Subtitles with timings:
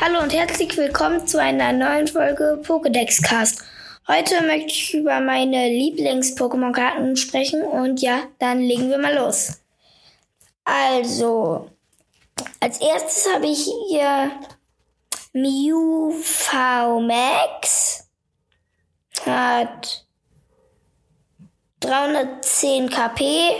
[0.00, 3.64] Hallo und herzlich willkommen zu einer neuen Folge Pokédex Cast.
[4.06, 9.62] Heute möchte ich über meine Lieblings-Pokémon-Karten sprechen und ja, dann legen wir mal los.
[10.64, 11.70] Also,
[12.60, 14.30] als erstes habe ich hier
[15.32, 18.08] Mew V Max.
[19.24, 20.06] Hat
[21.80, 23.50] 310 KP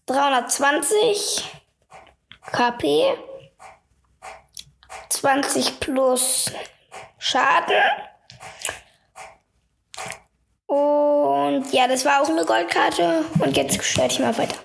[0.05, 1.43] 320
[2.51, 3.17] KP.
[5.21, 6.51] 20 plus
[7.19, 7.75] Schaden.
[10.65, 13.23] Und ja, das war auch eine Goldkarte.
[13.37, 14.57] Und jetzt starte ich mal weiter.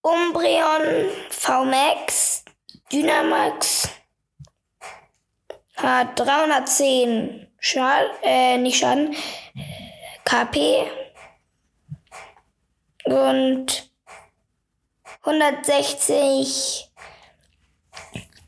[0.00, 2.44] Umbreon VMAX
[2.90, 3.90] Dynamax
[5.76, 9.14] hat 310 Schaden, äh, nicht Schaden,
[10.24, 10.90] KP
[13.04, 13.90] und
[15.20, 16.93] 160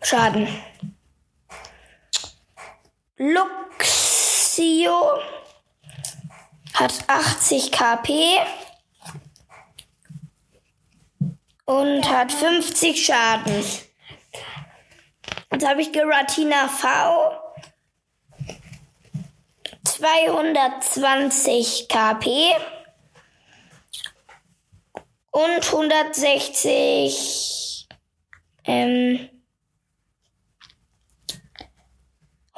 [0.08, 0.46] Schaden.
[3.16, 5.18] Luxio
[6.74, 8.38] hat 80 KP
[11.64, 13.64] und hat 50 Schaden.
[15.50, 17.32] Jetzt habe ich Geratina V.
[19.82, 22.54] 220 KP
[25.32, 27.88] und 160
[28.66, 29.30] ähm,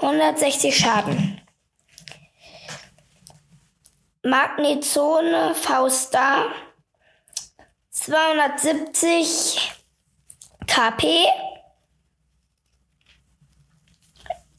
[0.08, 1.40] 160 Schaden.
[4.22, 6.46] Magnezone V-Star
[7.90, 9.70] 270
[10.66, 11.26] KP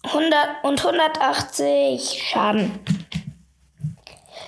[0.04, 2.80] 100 und 180 Schaden.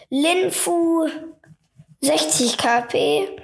[0.10, 1.10] Linfu
[2.02, 3.42] 60 KP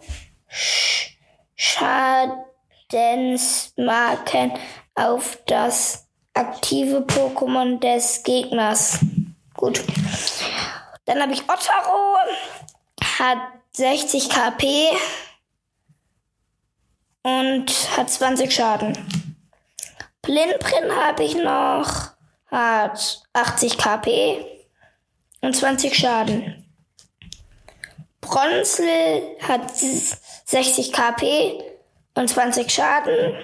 [1.56, 4.52] Schadensmarken
[4.94, 9.00] auf das aktive Pokémon des Gegners.
[9.54, 9.82] Gut.
[11.04, 12.16] Dann habe ich Ottaro,
[13.18, 13.38] hat
[13.72, 14.88] 60 KP
[17.22, 18.92] und hat 20 Schaden.
[20.22, 22.10] Plinprin habe ich noch,
[22.50, 24.44] hat 80 KP
[25.40, 26.66] und 20 Schaden.
[28.20, 31.62] Bronzel hat 60 KP
[32.14, 33.34] und 20 Schaden.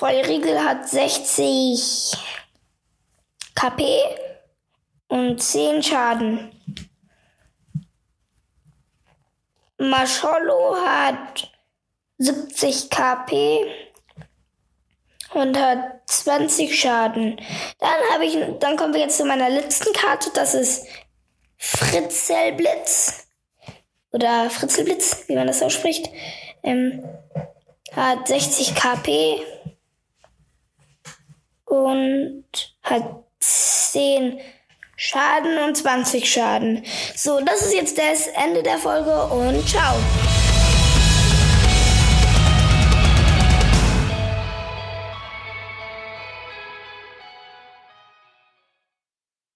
[0.00, 2.16] Vollriegel hat 60
[3.54, 4.00] KP
[5.08, 6.50] und 10 Schaden.
[9.76, 11.52] Mascholo hat
[12.16, 13.66] 70 KP
[15.34, 17.38] und hat 20 Schaden.
[17.78, 20.30] Dann habe ich, dann kommen wir jetzt zu meiner letzten Karte.
[20.32, 20.86] Das ist
[21.58, 23.26] Fritzelblitz
[24.12, 26.08] oder Fritzelblitz, wie man das ausspricht.
[26.62, 27.04] Ähm,
[27.94, 29.42] hat 60 KP
[31.70, 32.44] und
[32.82, 33.04] hat
[33.38, 34.38] 10
[34.96, 36.84] Schaden und 20 Schaden.
[37.16, 39.94] So, das ist jetzt das Ende der Folge und ciao.